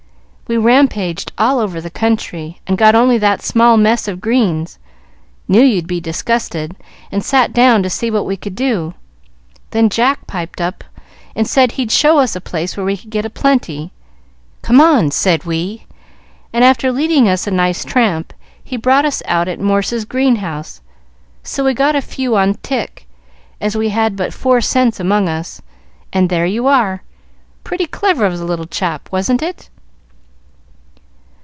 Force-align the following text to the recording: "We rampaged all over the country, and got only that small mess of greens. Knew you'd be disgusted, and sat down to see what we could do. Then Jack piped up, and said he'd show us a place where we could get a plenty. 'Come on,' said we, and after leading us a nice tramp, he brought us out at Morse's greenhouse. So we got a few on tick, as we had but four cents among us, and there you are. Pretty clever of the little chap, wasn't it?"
"We 0.47 0.57
rampaged 0.57 1.31
all 1.37 1.59
over 1.61 1.79
the 1.79 1.89
country, 1.89 2.59
and 2.67 2.77
got 2.77 2.93
only 2.93 3.17
that 3.19 3.41
small 3.41 3.77
mess 3.77 4.09
of 4.09 4.19
greens. 4.19 4.79
Knew 5.47 5.61
you'd 5.61 5.87
be 5.87 6.01
disgusted, 6.01 6.75
and 7.09 7.23
sat 7.23 7.53
down 7.53 7.83
to 7.83 7.89
see 7.89 8.11
what 8.11 8.25
we 8.25 8.35
could 8.35 8.53
do. 8.53 8.93
Then 9.69 9.87
Jack 9.87 10.27
piped 10.27 10.59
up, 10.59 10.83
and 11.37 11.47
said 11.47 11.71
he'd 11.71 11.89
show 11.89 12.17
us 12.19 12.35
a 12.35 12.41
place 12.41 12.75
where 12.75 12.85
we 12.85 12.97
could 12.97 13.09
get 13.11 13.23
a 13.23 13.29
plenty. 13.29 13.91
'Come 14.61 14.81
on,' 14.81 15.11
said 15.11 15.45
we, 15.45 15.85
and 16.51 16.65
after 16.65 16.91
leading 16.91 17.29
us 17.29 17.47
a 17.47 17.51
nice 17.51 17.85
tramp, 17.85 18.33
he 18.61 18.75
brought 18.75 19.05
us 19.05 19.23
out 19.29 19.47
at 19.47 19.57
Morse's 19.61 20.03
greenhouse. 20.03 20.81
So 21.43 21.63
we 21.63 21.73
got 21.73 21.95
a 21.95 22.01
few 22.01 22.35
on 22.35 22.55
tick, 22.55 23.07
as 23.61 23.77
we 23.77 23.87
had 23.87 24.17
but 24.17 24.33
four 24.33 24.59
cents 24.59 24.99
among 24.99 25.29
us, 25.29 25.61
and 26.11 26.29
there 26.29 26.45
you 26.45 26.67
are. 26.67 27.03
Pretty 27.63 27.85
clever 27.85 28.25
of 28.25 28.37
the 28.37 28.43
little 28.43 28.67
chap, 28.67 29.07
wasn't 29.13 29.41
it?" 29.41 29.69